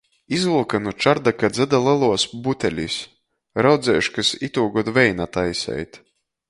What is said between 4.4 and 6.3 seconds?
itūgod veina taiseit.